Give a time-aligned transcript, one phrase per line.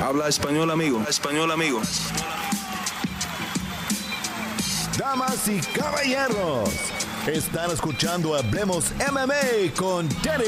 [0.00, 1.02] Habla español, amigo.
[1.08, 1.80] español, amigo.
[4.96, 6.70] Damas y caballeros,
[7.26, 10.44] están escuchando Hablemos MMA con Danny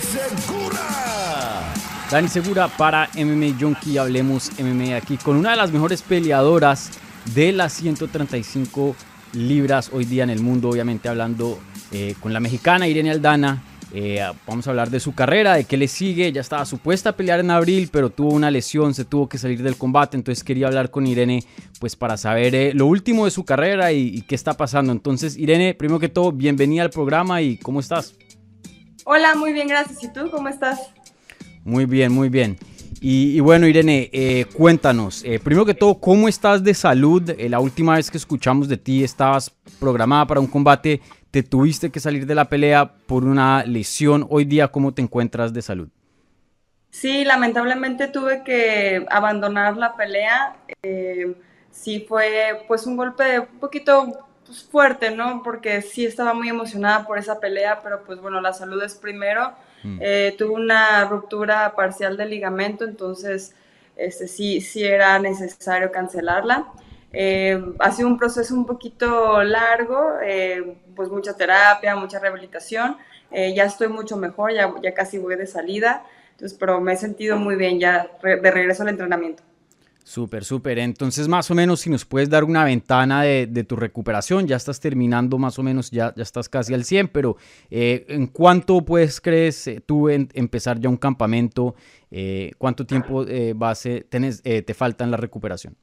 [0.00, 1.72] Segura.
[2.10, 3.98] Dani Segura para MMA Junkie.
[3.98, 6.90] Hablemos MMA aquí con una de las mejores peleadoras
[7.34, 8.96] de las 135
[9.34, 10.70] libras hoy día en el mundo.
[10.70, 11.60] Obviamente hablando
[11.92, 13.62] eh, con la mexicana Irene Aldana
[13.92, 16.30] eh, vamos a hablar de su carrera, de qué le sigue.
[16.32, 19.62] Ya estaba supuesta a pelear en abril, pero tuvo una lesión, se tuvo que salir
[19.62, 20.16] del combate.
[20.16, 21.44] Entonces quería hablar con Irene,
[21.80, 24.92] pues para saber eh, lo último de su carrera y, qué está pasando.
[24.92, 28.14] Entonces, Irene, primero que todo, bienvenida al programa y ¿cómo estás?
[29.04, 30.04] Hola, muy bien, gracias.
[30.04, 30.80] ¿Y tú cómo estás?
[31.64, 32.58] Muy bien, muy bien.
[33.00, 37.22] Y, bueno, Irene, eh, cuéntanos, primero que todo, ¿cómo estás de salud?
[37.38, 42.00] la última vez que escuchamos de ti estabas programada para un combate te tuviste que
[42.00, 44.26] salir de la pelea por una lesión.
[44.30, 45.88] Hoy día, ¿cómo te encuentras de salud?
[46.90, 50.56] Sí, lamentablemente tuve que abandonar la pelea.
[50.82, 51.34] Eh,
[51.70, 55.42] sí fue pues un golpe un poquito pues, fuerte, ¿no?
[55.42, 59.52] Porque sí estaba muy emocionada por esa pelea, pero pues bueno, la salud es primero.
[59.82, 59.98] Mm.
[60.00, 63.54] Eh, tuve una ruptura parcial del ligamento, entonces
[63.96, 66.72] este, sí, sí era necesario cancelarla.
[67.12, 72.96] Eh, ha sido un proceso un poquito largo, eh, pues mucha terapia, mucha rehabilitación.
[73.30, 76.96] Eh, ya estoy mucho mejor, ya, ya casi voy de salida, entonces, pero me he
[76.96, 79.44] sentido muy bien ya de regreso al entrenamiento.
[80.02, 80.80] Súper, súper.
[80.80, 84.80] Entonces, más o menos, si nos puedes dar una ventana de, tu recuperación, ya estás
[84.80, 87.36] terminando más o menos, ya, ya estás casi al 100, pero
[87.70, 91.76] ¿en cuánto pues crees tú en, empezar ya un campamento?
[92.56, 93.24] ¿Cuánto tiempo
[93.54, 95.76] base tenés, te falta en la recuperación?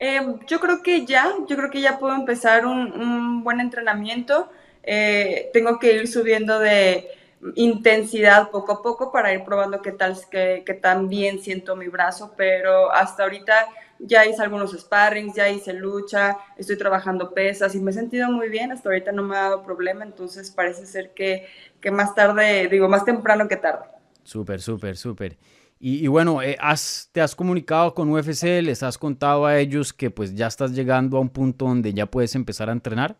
[0.00, 4.50] Em, yo creo que ya, yo creo que ya puedo empezar un, buen entrenamiento.
[4.82, 7.06] Eh, tengo que ir subiendo de
[7.54, 11.88] intensidad poco a poco para ir probando qué tal, qué, qué tan bien siento mi
[11.88, 17.80] brazo, pero hasta ahorita ya hice algunos sparrings, ya hice lucha, estoy trabajando pesas y
[17.80, 21.10] me he sentido muy bien, hasta ahorita no me ha dado problema, entonces parece ser
[21.10, 21.46] que,
[21.80, 23.84] que más tarde, digo, más temprano que tarde.
[24.24, 25.36] Súper, súper, súper.
[25.82, 30.10] Y, bueno, eh, has, te has comunicado con UFC, les has contado a ellos que
[30.10, 33.16] pues ya estás llegando a un punto donde ya puedes empezar a entrenar.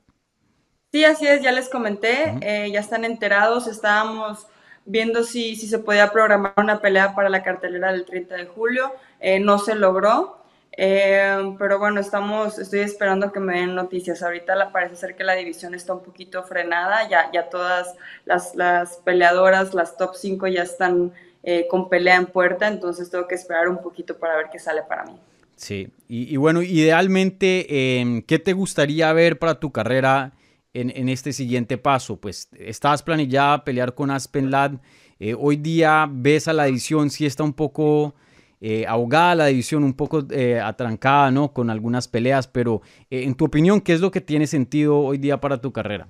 [0.93, 4.47] Sí, así es, ya les comenté, eh, ya están enterados, estábamos
[4.84, 8.92] viendo si, si se podía programar una pelea para la cartelera del 30 de julio,
[9.21, 10.44] eh, no se logró,
[10.77, 14.22] pero bueno, estamos, estoy esperando que me den noticias.
[14.22, 17.94] Ahorita la, parece ser que la división está un poquito frenada, ya, ya todas
[18.27, 23.26] las, las peleadoras, las top 5 ya están eh, con pelea en puerta, entonces tengo
[23.26, 25.16] que esperar un poquito para ver qué sale para mí.
[25.56, 30.32] Sí, y, bueno, idealmente, em, ¿qué te gustaría ver para tu carrera
[30.72, 32.16] en, este siguiente paso?
[32.16, 34.72] Pues estabas planillada pelear con Aspen Lad,
[35.18, 38.14] eh, hoy día ves a la edición, si está un poco...
[38.62, 40.22] Eh, ahogada la división, un poco
[40.62, 41.54] atrancada, ¿no?
[41.54, 45.40] Con algunas peleas, pero en tu opinión, ¿qué es lo que tiene sentido hoy día
[45.40, 46.08] para tu carrera?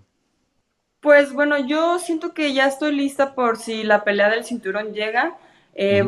[1.01, 5.39] Pues bueno, yo siento que ya estoy lista por si la pelea del cinturón llega.
[5.75, 6.05] Eh,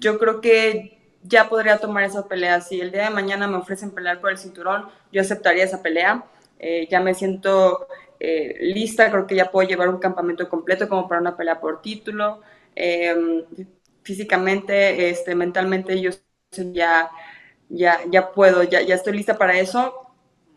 [0.00, 2.60] yo creo que ya podría tomar esa pelea.
[2.60, 6.24] Si el día de mañana me ofrecen pelear por el cinturón, yo aceptaría esa pelea.
[6.58, 7.86] Eh, ya me siento
[8.18, 11.80] eh, lista, creo que ya puedo llevar un campamento completo como para una pelea por
[11.80, 12.40] título.
[14.02, 16.10] físicamente, este, mentalmente, yo
[16.72, 17.10] ya,
[17.68, 20.11] ya, ya puedo, ya, ya estoy lista para eso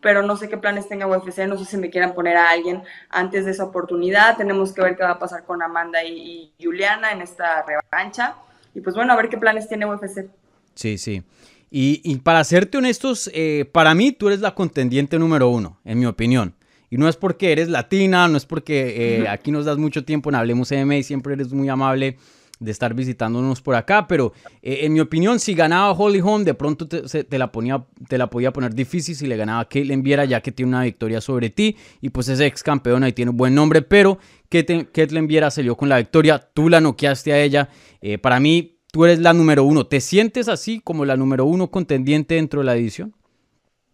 [0.05, 2.83] pero no sé qué planes tenga UFC, no sé si me quieran poner a alguien
[3.09, 7.11] antes de esa oportunidad, tenemos que ver qué va a pasar con Amanda y, Juliana
[7.11, 8.35] en esta revancha,
[8.75, 10.27] y pues bueno, a ver qué planes tiene UFC.
[10.75, 11.23] Sí, sí.
[11.71, 16.05] Y, para serte honestos, eh, para mí tú eres la contendiente número uno, en mi
[16.05, 16.53] opinión.
[16.91, 20.29] Y no es porque eres latina, no es porque eh, aquí nos das mucho tiempo
[20.29, 22.17] en Hablemos MMA, siempre eres muy amable
[22.59, 26.53] de estar visitándonos por acá, pero eh, en mi opinión, si ganaba Holly Holm, de
[26.53, 30.25] pronto te, la ponía, te la podía poner difícil si le ganaba a Caitlyn Viera,
[30.25, 33.37] ya que tiene una victoria sobre ti, y pues es ex campeona y tiene un
[33.37, 37.69] buen nombre, pero Caitlyn Viera salió con la victoria, tú la noqueaste a ella,
[38.01, 41.69] eh, para mí tú eres la número uno, ¿te sientes así como la número uno
[41.69, 43.13] contendiente dentro de la edición?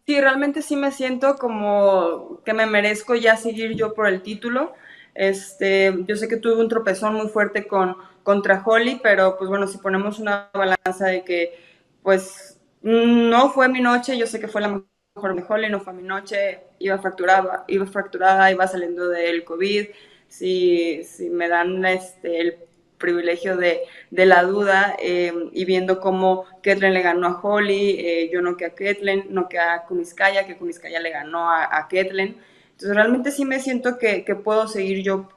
[0.05, 4.73] Sí, realmente sí me siento como que me merezco ya seguir yo por el título.
[5.13, 9.67] Este, yo sé que tuve un tropezón muy fuerte con contra Holly, pero pues bueno,
[9.67, 11.59] si ponemos una balanza de que
[12.03, 14.81] pues no fue mi noche, yo sé que fue la
[15.15, 19.87] mejor de Holly, no fue mi noche, iba fracturada, iba fracturada, iba saliendo del COVID,
[20.27, 22.55] si, si me dan este, el
[22.97, 23.81] privilegio de,
[24.11, 28.55] de la duda em, y viendo cómo Ketlen le ganó a Holly, eh, yo no
[28.55, 32.37] que a Ketlen, no que a Kuniskaya, que Kuniskaya le ganó a, a Ketlen.
[32.71, 35.29] Entonces realmente sí me siento que, que puedo seguir yo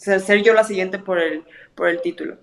[0.00, 1.42] ser, yo la siguiente por el,
[1.74, 2.38] por el título.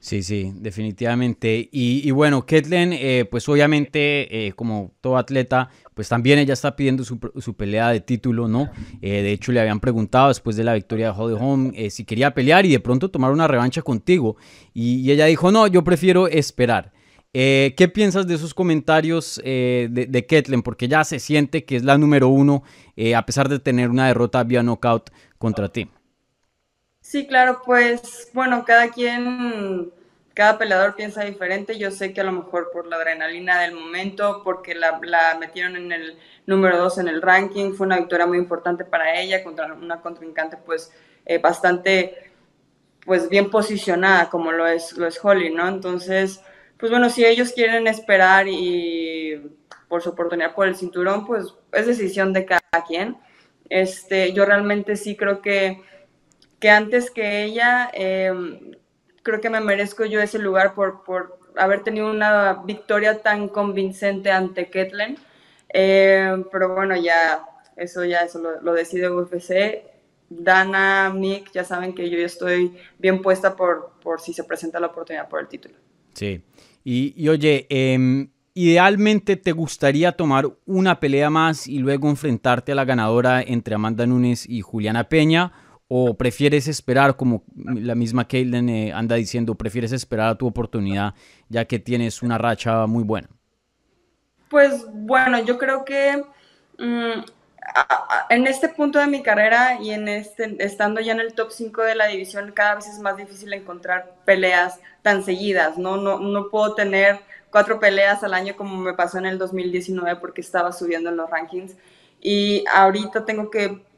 [0.00, 1.68] Sí, sí, definitivamente.
[1.70, 7.04] Y, bueno, Ketlen, eh, pues obviamente, eh, como todo atleta, pues también ella está pidiendo
[7.04, 8.68] su, pelea de título, ¿no?
[9.00, 12.34] Eh, de hecho, le habían preguntado después de la victoria de Holly Holm si quería
[12.34, 14.36] pelear y de pronto tomar una revancha contigo.
[14.74, 16.90] Y, ella dijo, no, yo prefiero esperar.
[17.32, 20.62] ¿Qué piensas de esos comentarios de, de Ketlen?
[20.62, 22.64] Porque ya se siente que es la número uno,
[23.16, 25.88] a pesar de tener una derrota vía knockout contra ti.
[27.12, 29.92] Sí, claro, pues bueno, cada quien,
[30.32, 31.76] cada peleador piensa diferente.
[31.78, 34.98] Yo sé que a lo mejor por la adrenalina del momento, porque la,
[35.38, 36.16] metieron en el
[36.46, 40.56] número dos en el ranking, fue una victoria muy importante para ella contra una contrincante
[40.56, 40.90] pues
[41.26, 42.32] eh, bastante
[43.04, 45.68] pues bien posicionada como lo es, lo es Holly, ¿no?
[45.68, 46.40] Entonces,
[46.78, 49.54] pues bueno, si ellos quieren esperar y
[49.86, 53.18] por su oportunidad por el cinturón, pues es decisión de cada quien.
[53.68, 55.82] Este, yo realmente sí creo que
[56.62, 58.76] que antes que ella, em,
[59.24, 64.30] creo que me merezco yo ese lugar por, por haber tenido una victoria tan convincente
[64.30, 65.16] ante Ketlen.
[65.70, 67.44] Em, pero bueno, ya,
[67.76, 69.82] eso ya eso lo, decide UFC.
[70.30, 74.86] Dana, Mick, ya saben que yo estoy bien puesta por, por si se presenta la
[74.86, 75.74] oportunidad por el título.
[76.14, 76.42] Sí.
[76.84, 82.84] Y, oye, em, idealmente te gustaría tomar una pelea más y luego enfrentarte a la
[82.84, 85.52] ganadora entre Amanda Nunes y Juliana Peña
[85.94, 91.12] ¿O prefieres esperar, como la misma Caitlyn eh, anda diciendo, prefieres esperar a tu oportunidad
[91.50, 93.28] ya que tienes una racha muy buena?
[94.48, 96.24] Pues bueno, yo creo que
[96.78, 97.24] mm,
[98.30, 101.82] en este punto de mi carrera y en este, estando ya en el top 5
[101.82, 105.98] de la división, cada vez es más difícil encontrar peleas tan seguidas, ¿no?
[105.98, 110.40] No, no puedo tener cuatro peleas al año como me pasó en el 2019 porque
[110.40, 111.76] estaba subiendo en los rankings.
[112.18, 113.91] Y ahorita tengo que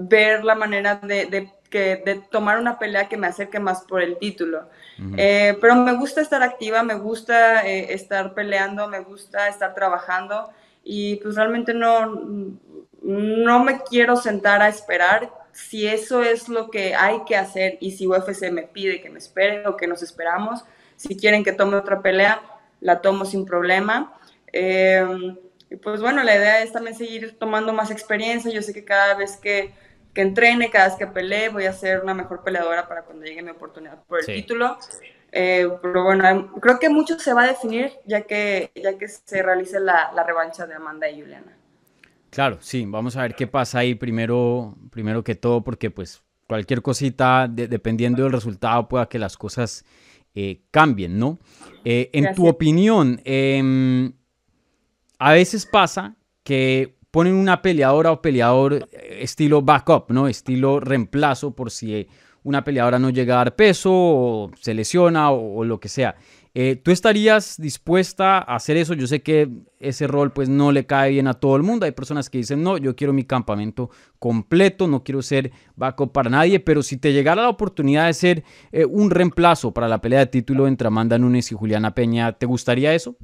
[0.00, 4.18] ver la manera de, que, de tomar una pelea que me acerque más por el
[4.18, 4.68] título.
[5.16, 10.50] Eh, pero me gusta estar activa, me gusta eh, estar peleando, me gusta estar trabajando
[10.84, 12.06] y pues realmente no,
[13.02, 17.92] no me quiero sentar a esperar si eso es lo que hay que hacer y
[17.92, 20.64] si UFC me pide que me espere o que nos esperamos,
[20.96, 22.42] si quieren que tome otra pelea,
[22.80, 24.18] la tomo sin problema.
[24.52, 25.06] Eh,
[25.70, 28.50] y pues bueno, la idea es también seguir tomando más experiencia.
[28.50, 29.72] Yo sé que cada vez que
[30.14, 33.42] que entrene, cada vez que pelee, voy a ser una mejor peleadora para cuando llegue
[33.42, 34.78] mi oportunidad por el título.
[35.32, 39.42] Eh, pero bueno, creo que mucho se va a definir ya que, ya que se
[39.42, 41.56] realice la, la, revancha de Amanda y Juliana.
[42.30, 46.82] Claro, sí, vamos a ver qué pasa ahí primero, primero que todo, porque pues cualquier
[46.82, 49.84] cosita, dependiendo del resultado, pueda que las cosas
[50.34, 51.38] eh, cambien, ¿no?
[51.84, 54.12] Eh, en tu opinión, em,
[55.18, 60.28] a veces pasa que ponen una peleadora o peleador eh, estilo backup, ¿no?
[60.28, 62.08] Estilo reemplazo por si
[62.42, 66.16] una peleadora no llega a dar peso o se lesiona o, lo que sea.
[66.52, 68.94] Eh, ¿Tú estarías dispuesta a hacer eso?
[68.94, 69.48] Yo sé que
[69.78, 71.86] ese rol pues no le cae bien a todo el mundo.
[71.86, 76.30] Hay personas que dicen, no, yo quiero mi campamento completo, no quiero ser backup para
[76.30, 80.20] nadie, pero si te llegara la oportunidad de ser eh, un reemplazo para la pelea
[80.20, 83.16] de título entre Amanda Nunes y Juliana Peña, ¿te gustaría eso?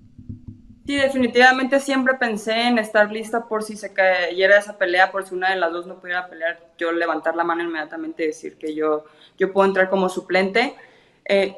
[0.86, 5.34] Sí, definitivamente siempre pensé en estar lista por si se cayera esa pelea, por si
[5.34, 8.72] una de las dos no pudiera pelear, yo levantar la mano inmediatamente y decir que
[8.72, 9.04] yo,
[9.36, 10.76] yo puedo entrar como suplente.
[11.24, 11.56] Eh,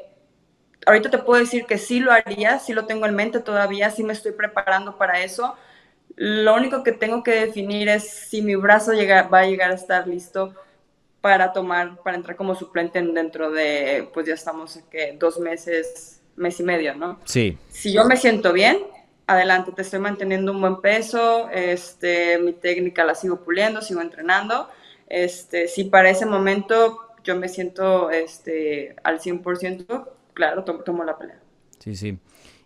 [0.86, 4.02] ahorita te puedo decir que sí lo haría, sí lo tengo en mente todavía, sí
[4.02, 5.54] me estoy preparando para eso.
[6.16, 9.74] Lo único que tengo que definir es si mi brazo llega, va a llegar a
[9.74, 10.54] estar listo
[11.20, 16.58] para tomar, para entrar como suplente dentro de, pues ya estamos que dos meses, mes
[16.60, 17.20] y medio, ¿no?
[17.24, 17.58] Sí.
[17.68, 18.78] Si yo me siento bien,
[19.28, 24.68] adelante, te estoy manteniendo un buen peso, este, mi técnica la sigo puliendo, sigo entrenando.
[25.06, 31.40] Este, si para ese momento yo me siento este, al 100%, claro, tomo, la pelea.
[31.78, 32.18] Sí, sí.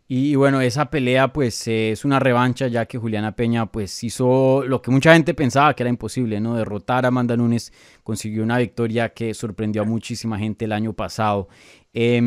[0.06, 4.82] Y, bueno, esa pelea pues es una revancha ya que Juliana Peña pues hizo lo
[4.82, 6.54] que mucha gente pensaba que era imposible, ¿no?
[6.54, 7.72] Derrotar a Amanda Nunes,
[8.04, 11.48] consiguió una victoria que sorprendió a muchísima gente el año pasado.
[11.94, 12.20] Eh,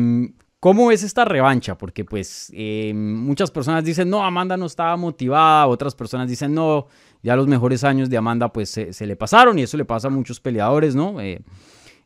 [0.58, 1.76] ¿Cómo es esta revancha?
[1.76, 6.86] Porque pues eh, muchas personas dicen, no, Amanda no estaba motivada, otras personas dicen, no,
[7.22, 10.10] ya los mejores años de Amanda pues se, le pasaron y eso le pasa a
[10.10, 11.20] muchos peleadores, ¿no?
[11.20, 11.42] Eh,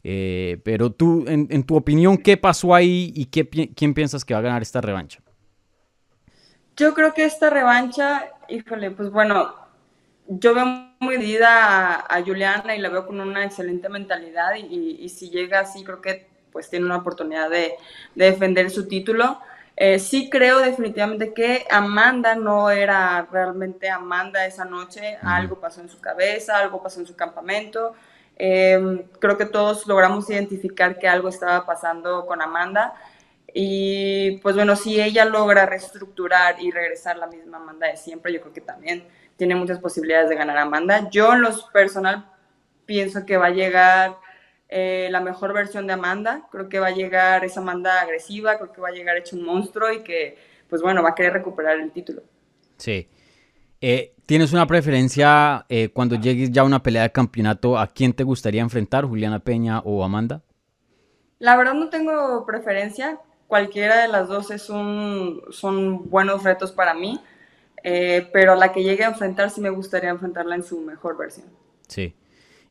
[0.03, 4.41] eh, pero tú, en, tu opinión, ¿qué pasó ahí y qué, quién piensas que va
[4.41, 5.21] a ganar esta revancha?
[6.77, 9.55] Yo creo que esta revancha, híjole, pues bueno,
[10.27, 10.67] yo veo
[10.99, 15.85] muy dividida a, Juliana y la veo con una excelente mentalidad y si llega así,
[15.85, 17.75] creo que pues tiene una oportunidad de,
[18.15, 19.41] defender su título.
[19.77, 25.89] Eh, sí creo definitivamente que Amanda no era realmente Amanda esa noche, algo pasó en
[25.89, 27.95] su cabeza, algo pasó en su campamento.
[28.37, 32.95] Em, creo que todos logramos identificar que algo estaba pasando con Amanda.
[33.53, 38.41] Y pues bueno, si ella logra reestructurar y regresar la misma Amanda de siempre, yo
[38.41, 41.09] creo que también tiene muchas posibilidades de ganar a Amanda.
[41.11, 42.27] Yo en los personal
[42.87, 44.17] pienso que va a llegar
[44.71, 48.73] eh, la mejor versión de Amanda, creo que va a llegar esa Amanda agresiva, creo
[48.73, 50.39] que va a llegar hecho un monstruo y que
[50.71, 52.23] pues bueno, va a querer recuperar el título.
[52.77, 53.09] Sí.
[53.81, 57.77] Eh, ¿Tienes una preferencia eh, cuando llegues ya a una pelea de campeonato?
[57.77, 60.43] ¿A quién te gustaría enfrentar, Juliana Peña o Amanda?
[61.41, 63.19] La verdad no tengo preferencia.
[63.49, 67.21] Cualquiera de las dos es un, son buenos retos para mí.
[67.83, 71.47] Eh, pero la que llegue a enfrentar sí me gustaría enfrentarla en su mejor versión.
[71.89, 72.15] Sí.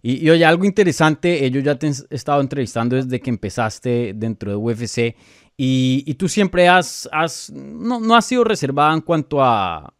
[0.01, 4.57] Y, oye, algo interesante, yo ya te he estado entrevistando desde que empezaste dentro de
[4.57, 5.15] UFC
[5.57, 9.93] y, tú siempre has, has no, no has sido reservada en cuanto a,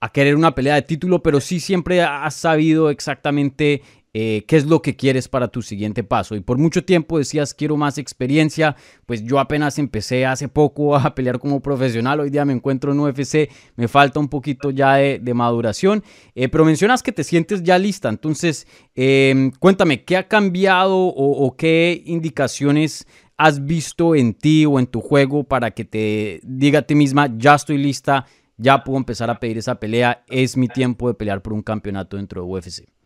[0.00, 3.82] a querer una pelea de título, pero sí siempre has sabido exactamente
[4.20, 6.34] eh, qué es lo que quieres para tu siguiente paso.
[6.34, 8.74] Y por mucho tiempo decías, quiero más experiencia,
[9.06, 12.98] pues yo apenas empecé hace poco a pelear como profesional, hoy día me encuentro en
[12.98, 16.02] UFC, me falta un poquito ya de, maduración,
[16.34, 21.56] eh, pero mencionas que te sientes ya lista, entonces em, cuéntame, ¿qué ha cambiado o,
[21.56, 23.06] qué indicaciones
[23.36, 27.32] has visto en ti o en tu juego para que te diga a ti misma,
[27.38, 31.40] ya estoy lista, ya puedo empezar a pedir esa pelea, es mi tiempo de pelear
[31.40, 32.97] por un campeonato dentro de UFC?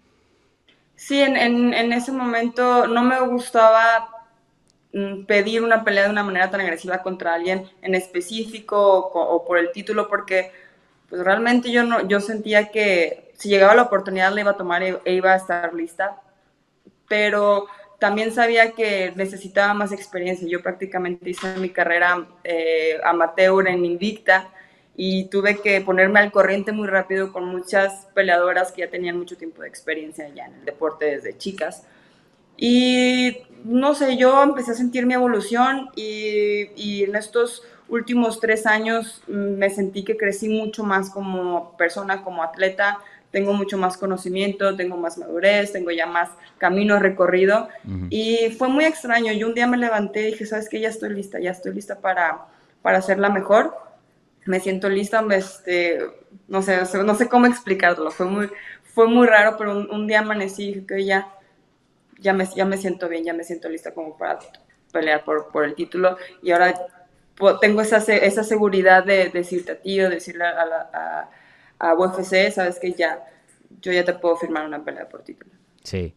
[1.02, 4.08] Sí, en, en, ese momento no me gustaba
[4.92, 9.58] mm, pedir una pelea de una manera tan agresiva contra alguien en específico o, por
[9.58, 10.52] el título, porque
[11.08, 14.84] pues realmente yo no, yo sentía que si llegaba la oportunidad la iba a tomar
[14.84, 16.20] e, e iba a estar lista,
[17.08, 17.66] pero
[17.98, 20.46] también sabía que necesitaba más experiencia.
[20.48, 24.52] Yo prácticamente hice mi carrera eh, amateur en Invicta
[24.96, 29.36] y tuve que ponerme al corriente muy rápido con muchas peleadoras que ya tenían mucho
[29.36, 31.84] tiempo de experiencia ya en el deporte desde chicas.
[32.56, 38.66] Y no sé, yo empecé a sentir mi evolución y, y en estos últimos tres
[38.66, 42.98] años mm, me sentí que crecí mucho más como persona, como atleta,
[43.30, 47.68] tengo mucho más conocimiento, tengo más madurez, tengo ya más camino recorrido
[48.10, 49.32] y fue muy extraño.
[49.32, 50.80] Yo un día me levanté y dije, ¿sabes qué?
[50.80, 52.44] Ya estoy lista, ya estoy lista para,
[52.82, 53.74] para la mejor
[54.44, 56.00] me siento lista, este,
[56.48, 58.50] no sé, no sé cómo explicarlo, fue muy,
[58.82, 61.32] fue muy raro, pero un, día amanecí y dije que ya,
[62.18, 64.38] ya, me, ya me siento bien, ya me siento lista como para
[64.92, 66.74] pelear por, por el título y ahora
[67.60, 71.30] tengo esa, esa seguridad de, decirte a ti o decirle a, a,
[71.78, 73.24] a UFC, sabes que ya,
[73.80, 75.52] yo ya te puedo firmar una pelea por título.
[75.82, 76.14] Sí.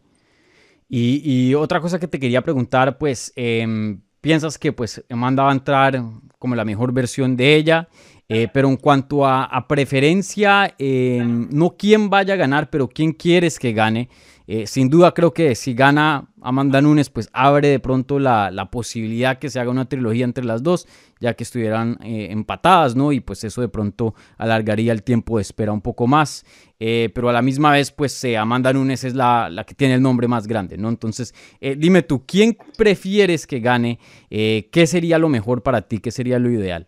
[0.88, 5.50] Y, y otra cosa que te quería preguntar, pues, em, ¿piensas que pues Amanda va
[5.50, 6.00] a entrar
[6.46, 7.88] como la mejor versión de ella?
[8.28, 13.58] Eh, pero en cuanto a, preferencia, eh, no quién vaya a ganar, pero quién quieres
[13.58, 14.08] que gane.
[14.46, 19.38] Eh, sin duda creo que si gana Amanda Nunes, pues abre de pronto la, posibilidad
[19.38, 20.86] que se haga una trilogía entre las dos,
[21.18, 23.12] ya que estuvieran empatadas, ¿no?
[23.12, 26.44] Y pues eso de pronto alargaría el tiempo de espera un poco más.
[26.78, 30.28] pero a la misma vez, pues Amanda Nunes es la, la, que tiene el nombre
[30.28, 30.88] más grande, ¿no?
[30.88, 33.98] Entonces, dime tú, ¿quién prefieres que gane?
[34.28, 35.98] ¿Qué sería lo mejor para ti?
[35.98, 36.86] ¿Qué sería lo ideal?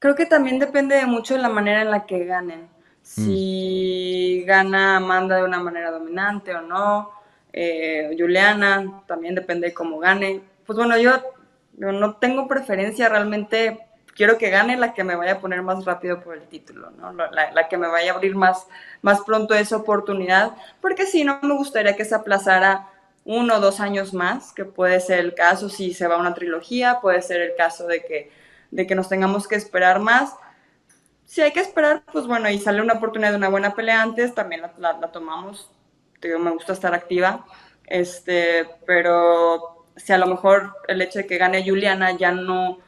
[0.00, 2.79] Creo que también depende mucho de la manera en la que ganen.
[3.12, 7.10] Si gana Amanda de una manera dominante o no.
[7.52, 10.40] Eh, Juliana, también depende de cómo gane.
[10.64, 11.20] Pues bueno, yo,
[11.76, 13.80] no tengo preferencia realmente.
[14.14, 17.12] Quiero que gane la que me vaya a poner más rápido por el título, ¿no?
[17.12, 18.66] La, que me vaya a abrir más,
[19.02, 22.88] más pronto esa oportunidad, porque si no me gustaría que se aplazara
[23.24, 26.34] uno o dos años más, que puede ser el caso si se va a una
[26.34, 28.30] trilogía, puede ser el caso de que
[28.70, 30.34] de que nos tengamos que esperar más.
[31.30, 34.34] Si hay que esperar, pues bueno, y sale una oportunidad de una buena pelea antes,
[34.34, 35.70] también la, tomamos.
[36.20, 37.46] Digo, me gusta estar activa,
[37.86, 42.78] este, pero si a lo mejor el hecho de que gane Juliana ya no,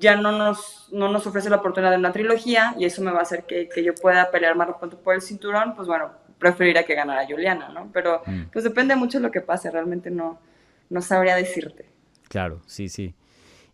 [0.00, 3.18] ya no nos, no nos ofrece la oportunidad de una trilogía y eso me va
[3.18, 6.86] a hacer que, que yo pueda pelear más rápido por el cinturón, pues bueno, preferiría
[6.86, 7.90] que ganara Juliana, ¿no?
[7.92, 8.44] Pero mm.
[8.50, 10.40] pues depende mucho de lo que pase, realmente no,
[10.88, 11.84] no sabría decirte.
[12.30, 13.14] Claro, sí, sí.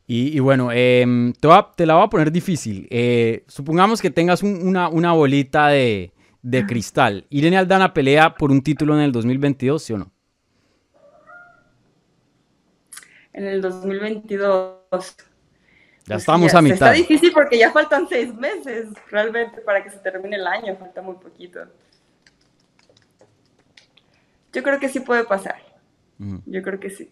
[0.07, 2.87] Y, bueno, em, te, la voy a poner difícil.
[2.91, 6.13] Eh, supongamos que tengas una, bolita de,
[6.69, 7.27] cristal.
[7.31, 10.13] ¿Irene Aldana pelea por un título en el 2022, sí o no?
[13.33, 15.17] En el 2022.
[16.07, 16.75] Ya estamos a mitad.
[16.75, 21.01] Está difícil porque ya faltan seis meses realmente para que se termine el año, falta
[21.01, 21.61] muy poquito.
[24.53, 25.57] Yo creo que sí puede pasar.
[26.19, 27.11] Yo creo que sí.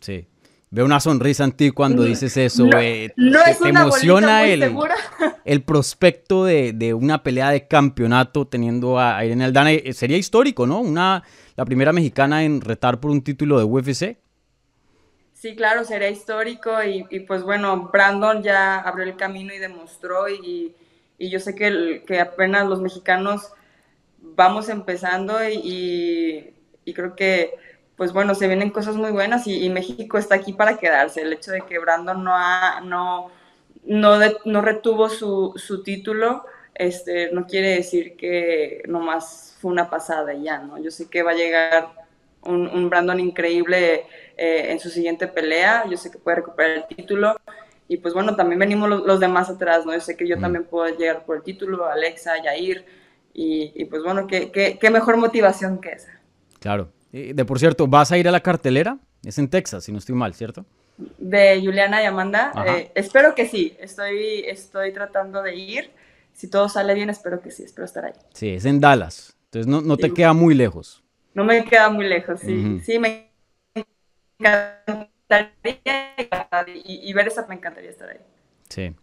[0.00, 0.28] Sí.
[0.70, 2.66] Veo una sonrisa en ti cuando dices eso.
[2.66, 4.76] No, eh, te, emociona el,
[5.44, 9.72] el, prospecto de, una pelea de campeonato teniendo a Irene Aldana.
[9.72, 10.80] Eh, sería histórico, ¿no?
[10.80, 11.22] Una,
[11.56, 14.18] la primera mexicana en retar por un título de UFC.
[15.32, 20.74] Sí, claro, sería histórico y, pues bueno, Brandon ya abrió el camino y demostró y,
[21.18, 23.52] yo sé que, que apenas los mexicanos
[24.20, 26.54] vamos empezando y,
[26.94, 27.54] creo que
[27.98, 31.20] pues bueno, se vienen cosas muy buenas y, México está aquí para quedarse.
[31.20, 33.32] El hecho de que Brandon no, ha, no,
[33.84, 36.44] no, no retuvo su, su, título,
[36.76, 40.78] este, no quiere decir que nomás fue una pasada y ya, ¿no?
[40.78, 41.88] Yo sé que va a llegar
[42.42, 46.86] un, un Brandon increíble eh, en su siguiente pelea, yo sé que puede recuperar el
[46.86, 47.36] título
[47.88, 49.92] y pues bueno, también venimos los, demás atrás, ¿no?
[49.92, 50.40] Yo sé que yo mm.
[50.40, 52.86] también puedo llegar por el título, Alexa, Yair,
[53.34, 56.20] y, y pues bueno, ¿qué, qué, qué mejor motivación que esa.
[56.60, 56.92] Claro.
[57.12, 58.98] De por cierto, ¿vas a ir a la cartelera?
[59.24, 60.64] Es en Texas, si no estoy mal, ¿cierto?
[61.16, 62.52] De Juliana y Amanda.
[62.66, 63.76] Eh, espero que sí.
[63.80, 65.90] Estoy, estoy tratando de ir.
[66.32, 67.62] Si todo sale bien, espero que sí.
[67.64, 68.12] Espero estar ahí.
[68.34, 69.36] Sí, es en Dallas.
[69.46, 71.02] Entonces no, no te queda muy lejos.
[71.34, 72.80] No me queda muy lejos, sí.
[72.84, 73.30] Sí, me
[74.38, 75.82] encantaría
[76.84, 78.18] y, y ver esa me encantaría estar ahí.
[78.68, 78.94] Sí.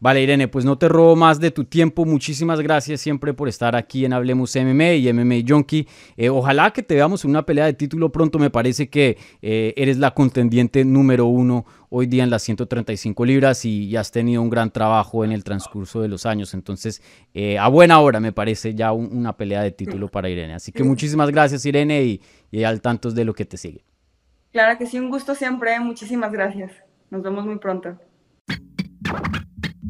[0.00, 2.04] Vale, Irene, pues no te robo más de tu tiempo.
[2.04, 5.88] Muchísimas gracias siempre por estar aquí en Hablemos MMA y MMA Junkie.
[6.16, 8.38] Eh, ojalá que te veamos en una pelea de título pronto.
[8.38, 13.64] Me parece que eh, eres la contendiente número uno hoy día en las 135 libras
[13.64, 16.54] y, has tenido un gran trabajo en el transcurso de los años.
[16.54, 17.02] Entonces,
[17.34, 20.54] eh, a buena hora me parece ya una pelea de título para Irene.
[20.54, 23.84] Así que muchísimas gracias, Irene, y, y al tanto de lo que te sigue.
[24.52, 25.78] Claro que sí, un gusto siempre.
[25.80, 26.70] Muchísimas gracias.
[27.10, 27.98] Nos vemos muy pronto.